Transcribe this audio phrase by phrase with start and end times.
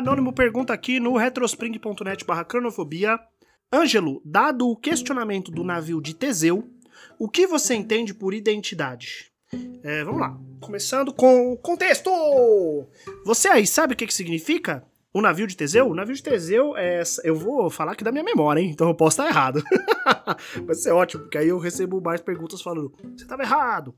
[0.00, 3.20] Anônimo pergunta aqui no retrospring.net barra cronofobia.
[3.70, 6.66] Ângelo, dado o questionamento do navio de Teseu,
[7.18, 9.30] o que você entende por identidade?
[9.82, 10.40] É, vamos lá.
[10.58, 12.10] Começando com o contexto!
[13.26, 14.82] Você aí sabe o que, que significa
[15.12, 15.86] o navio de Teseu?
[15.86, 17.02] O navio de Teseu é.
[17.22, 18.70] Eu vou falar aqui da minha memória, hein?
[18.70, 19.62] Então eu posso estar errado.
[20.64, 23.94] Vai ser ótimo, porque aí eu recebo mais perguntas falando: você estava errado.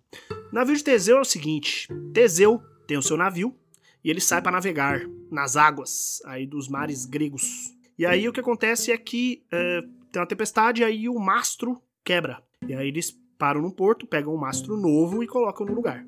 [0.51, 3.57] O navio de Teseu é o seguinte: Teseu tem o seu navio
[4.05, 7.73] e ele sai para navegar nas águas aí dos mares gregos.
[7.99, 12.43] E aí o que acontece é que é, tem uma tempestade aí o mastro quebra.
[12.67, 16.05] E aí eles param no porto, pegam um mastro novo e colocam no lugar.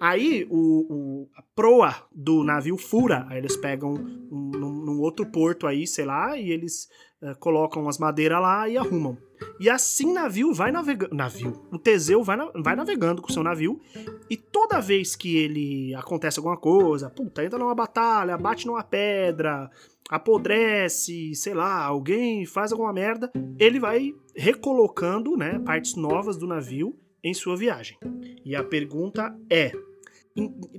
[0.00, 5.26] Aí o, o, a proa do navio fura, aí eles pegam um, num, num outro
[5.26, 6.88] porto aí, sei lá, e eles
[7.22, 9.16] uh, colocam as madeiras lá e arrumam.
[9.58, 11.14] E assim navio vai navegando.
[11.14, 11.66] Navio.
[11.70, 13.80] O Teseu vai, na, vai navegando com o seu navio.
[14.28, 19.70] E toda vez que ele acontece alguma coisa, puta, entra numa batalha, bate numa pedra,
[20.10, 26.96] apodrece, sei lá, alguém faz alguma merda, ele vai recolocando, né, partes novas do navio
[27.22, 27.98] em sua viagem.
[28.44, 29.72] E a pergunta é: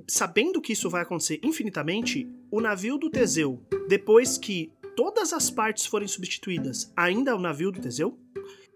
[0.08, 5.86] sabendo que isso vai acontecer infinitamente, o navio do Teseu, depois que todas as partes
[5.86, 8.18] forem substituídas, ainda é o navio do Teseu?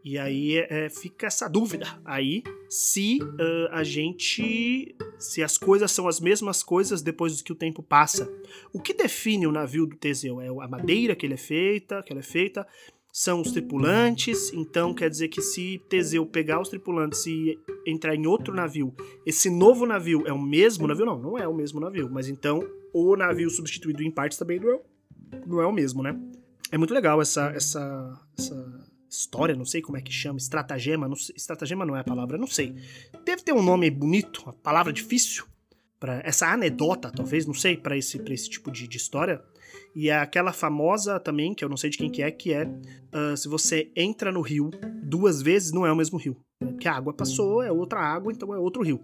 [0.03, 4.95] E aí é, fica essa dúvida aí se uh, a gente.
[5.19, 8.31] se as coisas são as mesmas coisas depois que o tempo passa.
[8.73, 10.41] O que define o navio do Teseu?
[10.41, 12.65] É a madeira que ele é feita, que ela é feita,
[13.11, 18.25] são os tripulantes, então quer dizer que se Teseu pegar os tripulantes e entrar em
[18.25, 18.93] outro navio,
[19.25, 21.05] esse novo navio é o mesmo navio?
[21.05, 24.71] Não, não é o mesmo navio, mas então o navio substituído em partes também não
[24.71, 24.79] é,
[25.45, 26.17] não é o mesmo, né?
[26.71, 31.15] É muito legal essa, essa, essa história, não sei como é que chama, estratagema, não
[31.35, 32.73] estratagema não é a palavra, não sei.
[33.25, 35.50] Deve ter um nome bonito, uma palavra difícil
[36.01, 39.39] para essa anedota, talvez, não sei, para esse, pra esse tipo de, de história.
[39.95, 42.65] E é aquela famosa também, que eu não sei de quem que é, que é
[42.65, 44.71] uh, se você entra no rio
[45.03, 46.35] duas vezes, não é o mesmo rio.
[46.59, 46.71] Né?
[46.71, 48.99] Porque a água passou, é outra água, então é outro rio.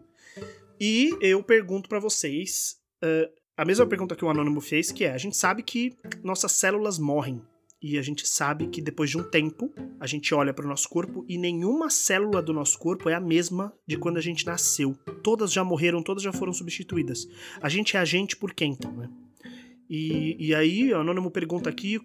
[0.79, 5.11] E eu pergunto para vocês uh, a mesma pergunta que o Anônimo fez, que é:
[5.11, 7.41] a gente sabe que nossas células morrem.
[7.81, 10.89] E a gente sabe que depois de um tempo, a gente olha para o nosso
[10.89, 14.97] corpo e nenhuma célula do nosso corpo é a mesma de quando a gente nasceu.
[15.23, 17.27] Todas já morreram, todas já foram substituídas.
[17.61, 19.09] A gente é a gente por quê, então, né?
[19.89, 21.99] E, e aí, o Anônimo pergunta aqui,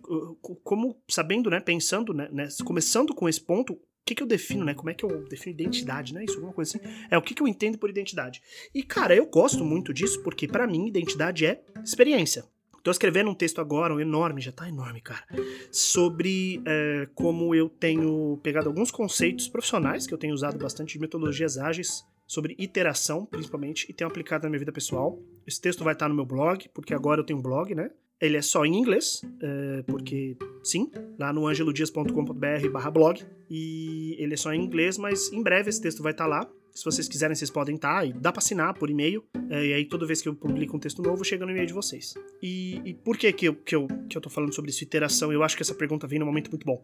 [0.62, 4.64] como, sabendo, né, pensando, né, né começando com esse ponto, o que, que eu defino,
[4.64, 4.74] né?
[4.74, 6.24] Como é que eu defino identidade, né?
[6.24, 7.06] Isso, alguma coisa assim.
[7.10, 8.42] É o que, que eu entendo por identidade.
[8.74, 12.44] E, cara, eu gosto muito disso porque, para mim, identidade é experiência.
[12.82, 15.24] Tô escrevendo um texto agora, um enorme, já tá enorme, cara,
[15.70, 20.98] sobre é, como eu tenho pegado alguns conceitos profissionais que eu tenho usado bastante de
[20.98, 25.18] metodologias ágeis sobre iteração, principalmente, e tenho aplicado na minha vida pessoal.
[25.46, 27.90] Esse texto vai estar no meu blog, porque agora eu tenho um blog, né?
[28.20, 33.22] Ele é só em inglês, é, porque sim, lá no angelodias.com.br blog.
[33.50, 36.48] E ele é só em inglês, mas em breve esse texto vai estar lá.
[36.74, 38.06] Se vocês quiserem, vocês podem estar.
[38.06, 39.24] E dá para assinar por e-mail.
[39.50, 41.72] É, e aí, toda vez que eu publico um texto novo, chega no e-mail de
[41.72, 42.14] vocês.
[42.42, 45.32] E, e por que que eu, que, eu, que eu tô falando sobre isso, iteração?
[45.32, 46.82] Eu acho que essa pergunta vem num momento muito bom.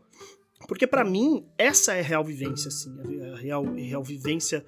[0.66, 2.90] Porque para mim, essa é a real vivência, assim,
[3.32, 4.64] a real, a real vivência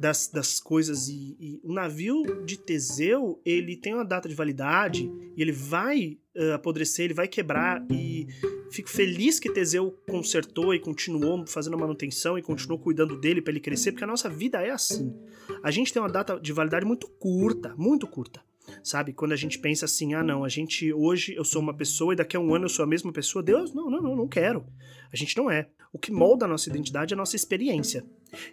[0.00, 1.08] das, das coisas.
[1.08, 6.18] E, e, o navio de Teseu, ele tem uma data de validade e ele vai
[6.34, 7.84] uh, apodrecer, ele vai quebrar.
[7.90, 8.26] E
[8.70, 13.52] fico feliz que Teseu consertou e continuou fazendo a manutenção e continuou cuidando dele para
[13.52, 15.14] ele crescer, porque a nossa vida é assim.
[15.62, 18.40] A gente tem uma data de validade muito curta, muito curta
[18.82, 19.12] sabe?
[19.12, 22.16] Quando a gente pensa assim, ah, não, a gente hoje eu sou uma pessoa e
[22.16, 24.66] daqui a um ano eu sou a mesma pessoa, Deus, não, não, não, não quero.
[25.12, 25.68] A gente não é.
[25.92, 28.04] O que molda a nossa identidade é a nossa experiência.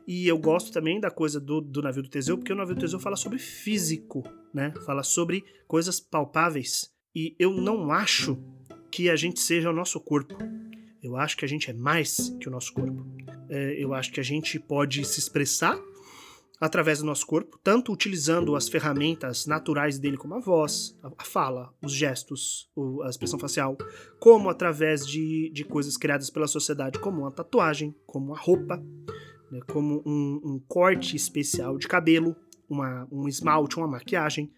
[0.07, 2.81] E eu gosto também da coisa do, do navio do Teseu, porque o navio do
[2.81, 4.23] Teseu fala sobre físico,
[4.53, 4.71] né?
[4.85, 6.91] Fala sobre coisas palpáveis.
[7.15, 8.37] E eu não acho
[8.91, 10.37] que a gente seja o nosso corpo.
[11.01, 13.05] Eu acho que a gente é mais que o nosso corpo.
[13.49, 15.79] É, eu acho que a gente pode se expressar
[16.61, 21.73] através do nosso corpo, tanto utilizando as ferramentas naturais dele, como a voz, a fala,
[21.83, 22.69] os gestos,
[23.03, 23.75] a expressão facial,
[24.19, 28.77] como através de, de coisas criadas pela sociedade, como uma tatuagem, como a roupa,
[29.51, 32.35] né, como um, um, corte especial de cabelo,
[32.69, 34.51] uma, um esmalte, uma maquiagem.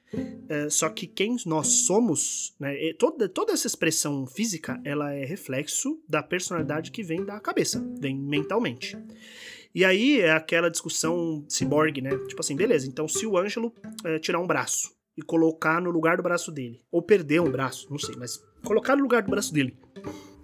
[0.50, 6.00] É, só que quem nós somos, né, toda, toda essa expressão física, ela é reflexo
[6.08, 8.98] da personalidade que vem da cabeça, vem mentalmente.
[9.74, 12.12] E aí é aquela discussão ciborgue, né?
[12.28, 13.74] Tipo assim, beleza, então se o Ângelo
[14.04, 17.88] é, tirar um braço e colocar no lugar do braço dele, ou perder um braço,
[17.90, 19.76] não sei, mas colocar no lugar do braço dele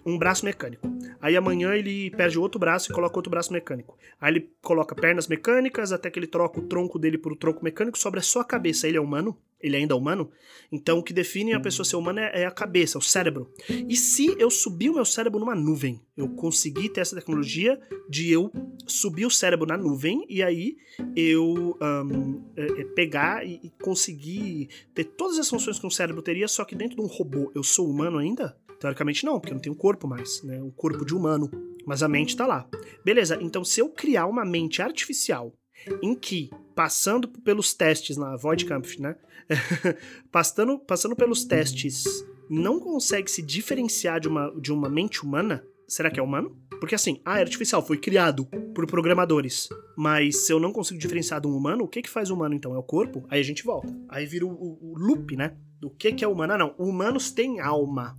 [0.06, 0.88] um braço mecânico.
[1.22, 3.98] Aí amanhã ele perde outro braço e coloca outro braço mecânico.
[4.20, 7.64] Aí ele coloca pernas mecânicas até que ele troca o tronco dele por o tronco
[7.64, 8.88] mecânico, sobra só a cabeça.
[8.88, 9.38] Ele é humano?
[9.62, 10.32] ele ainda é humano.
[10.72, 13.52] Então, o que define a pessoa ser humana é, é a cabeça, o cérebro.
[13.68, 17.80] E se eu subir o meu cérebro numa nuvem, eu conseguir ter essa tecnologia
[18.10, 18.52] de eu
[18.88, 20.78] subir o cérebro na nuvem e aí
[21.16, 26.22] eu um, é, é, pegar e, e conseguir ter todas as funções que um cérebro
[26.22, 28.56] teria, só que dentro de um robô eu sou humano ainda?
[28.80, 30.62] Teoricamente não, porque eu não tenho corpo mais, né?
[30.62, 31.50] O corpo de humano.
[31.86, 32.68] Mas a mente tá lá.
[33.04, 35.54] Beleza, então se eu criar uma mente artificial
[36.02, 39.16] em que, passando pelos testes na Voidkampf, né?
[40.32, 42.06] passando, passando pelos testes,
[42.50, 46.56] não consegue se diferenciar de uma, de uma mente humana, será que é humano?
[46.80, 49.68] Porque assim, ah, é artificial, foi criado por programadores.
[49.98, 52.74] Mas se eu não consigo diferenciar de um humano, o que que faz humano então?
[52.74, 53.26] É o corpo?
[53.30, 53.94] Aí a gente volta.
[54.08, 55.58] Aí vira o, o, o loop, né?
[55.80, 56.54] Do que que é humano?
[56.54, 56.76] Ah, não.
[56.78, 58.18] Humanos têm alma.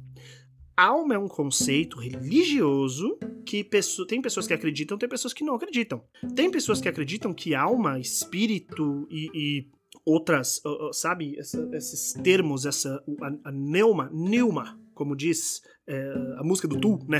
[0.81, 3.63] Alma é um conceito religioso que
[4.09, 6.03] tem pessoas que acreditam, tem pessoas que não acreditam.
[6.35, 9.69] Tem pessoas que acreditam que alma, espírito e, e
[10.07, 10.63] outras,
[10.93, 16.99] sabe, esses termos, essa a, a neuma, neuma, como diz é, a música do Tu,
[17.07, 17.19] né?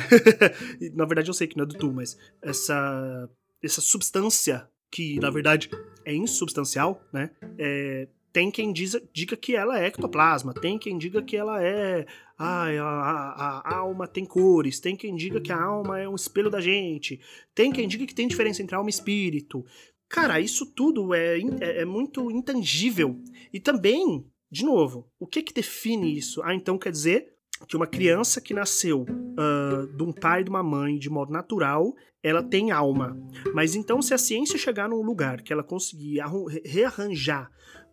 [0.95, 3.29] na verdade eu sei que não é do Tu, mas essa
[3.63, 5.71] essa substância que na verdade
[6.05, 7.31] é insubstancial, né?
[7.59, 12.07] É, tem quem diz, diga que ela é ectoplasma, tem quem diga que ela é.
[12.39, 16.15] Ai, a, a, a, alma tem cores, tem quem diga que a alma é um
[16.15, 17.21] espelho da gente,
[17.55, 19.65] tem quem diga que tem diferença entre alma e espírito.
[20.09, 23.21] Cara, isso tudo é, é, é muito intangível.
[23.53, 26.43] E também, de novo, o que que define isso?
[26.43, 27.35] Ah, então quer dizer
[27.69, 31.31] que uma criança que nasceu uh, de um pai e de uma mãe de modo
[31.31, 33.17] natural, ela tem alma.
[33.55, 36.21] Mas então, se a ciência chegar num lugar que ela conseguir
[36.65, 37.51] rearranjar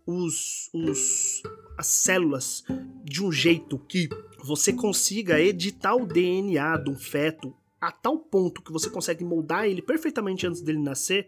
[0.07, 1.44] os, os,
[1.77, 2.63] as células
[3.04, 4.09] de um jeito que
[4.44, 9.65] você consiga editar o DNA de um feto a tal ponto que você consegue moldar
[9.65, 11.27] ele perfeitamente antes dele nascer,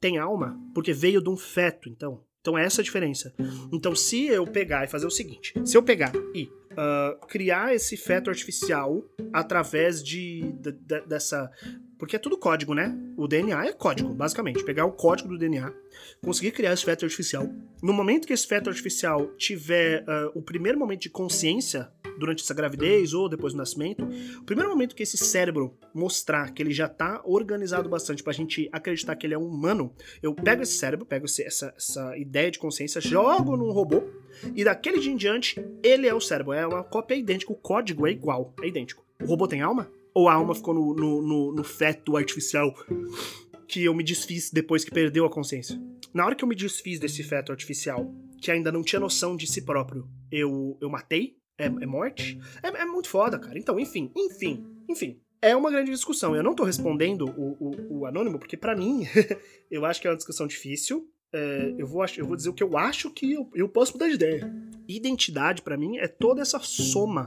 [0.00, 2.24] tem alma, porque veio de um feto, então.
[2.40, 3.34] Então é essa a diferença.
[3.72, 7.96] Então, se eu pegar e fazer o seguinte: se eu pegar e uh, criar esse
[7.96, 11.50] feto artificial através de, de, de, dessa
[11.98, 12.96] porque é tudo código, né?
[13.16, 14.64] O DNA é código, basicamente.
[14.64, 15.72] Pegar o código do DNA,
[16.22, 17.48] conseguir criar esse feto artificial.
[17.82, 22.54] No momento que esse feto artificial tiver uh, o primeiro momento de consciência durante essa
[22.54, 24.04] gravidez ou depois do nascimento,
[24.38, 28.68] o primeiro momento que esse cérebro mostrar que ele já tá organizado bastante pra gente
[28.72, 32.58] acreditar que ele é um humano, eu pego esse cérebro, pego essa, essa ideia de
[32.58, 34.04] consciência, jogo num robô
[34.54, 36.52] e daquele dia em diante ele é o cérebro.
[36.52, 39.04] É uma cópia idêntica, o código é igual, é idêntico.
[39.22, 39.90] O robô tem alma?
[40.14, 42.74] Ou a alma ficou no, no, no, no feto artificial
[43.66, 45.80] que eu me desfiz depois que perdeu a consciência?
[46.12, 49.46] Na hora que eu me desfiz desse feto artificial, que ainda não tinha noção de
[49.46, 51.36] si próprio, eu, eu matei?
[51.58, 52.38] É, é morte?
[52.62, 53.58] É, é, muito foda, cara.
[53.58, 55.20] Então, enfim, enfim, enfim.
[55.42, 56.34] É uma grande discussão.
[56.34, 59.06] Eu não tô respondendo o, o, o anônimo, porque para mim,
[59.70, 61.08] eu acho que é uma discussão difícil.
[61.32, 64.08] É, eu, vou, eu vou dizer o que eu acho que eu, eu posso mudar
[64.08, 64.52] de ideia.
[64.88, 67.26] Identidade, para mim, é toda essa soma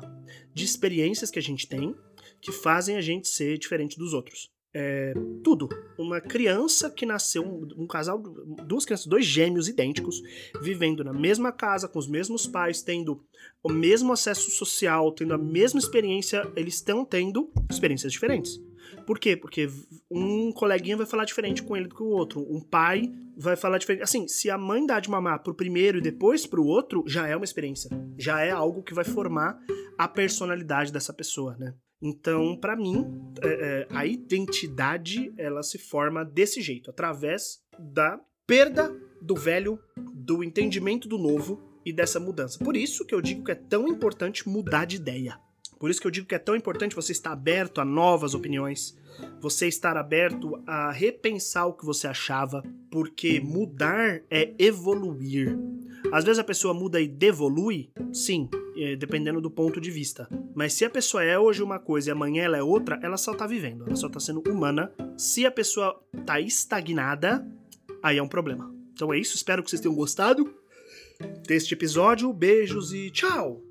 [0.53, 1.95] de experiências que a gente tem
[2.41, 4.49] que fazem a gente ser diferente dos outros.
[4.73, 5.67] É, tudo.
[5.97, 7.43] Uma criança que nasceu,
[7.77, 8.19] um, casal,
[8.65, 10.21] duas crianças, dois gêmeos idênticos,
[10.61, 13.21] vivendo na mesma casa, com os mesmos pais, tendo
[13.61, 18.61] o mesmo acesso social, tendo a mesma experiência, eles estão tendo experiências diferentes.
[19.05, 19.35] Por quê?
[19.35, 19.69] Porque
[20.09, 22.41] um coleguinha vai falar diferente com ele do que o outro.
[22.49, 24.03] Um pai vai falar diferente.
[24.03, 27.35] Assim, se a mãe dá de mamar pro primeiro e depois pro outro, já é
[27.35, 27.89] uma experiência.
[28.17, 29.59] Já é algo que vai formar
[29.97, 31.73] a personalidade dessa pessoa, né?
[32.01, 33.05] Então, para mim,
[33.41, 39.79] é, é, a identidade ela se forma desse jeito, através da perda do velho,
[40.13, 42.57] do entendimento do novo e dessa mudança.
[42.59, 45.39] Por isso que eu digo que é tão importante mudar de ideia.
[45.79, 48.95] Por isso que eu digo que é tão importante você estar aberto a novas opiniões,
[49.39, 55.57] você estar aberto a repensar o que você achava, porque mudar é evoluir.
[56.11, 58.47] Às vezes a pessoa muda e devolui, sim,
[58.97, 60.27] dependendo do ponto de vista.
[60.55, 63.33] Mas se a pessoa é hoje uma coisa e amanhã ela é outra, ela só
[63.33, 64.91] tá vivendo, ela só tá sendo humana.
[65.17, 67.45] Se a pessoa tá estagnada,
[68.01, 68.73] aí é um problema.
[68.93, 70.53] Então é isso, espero que vocês tenham gostado
[71.47, 72.31] deste episódio.
[72.33, 73.70] Beijos e tchau!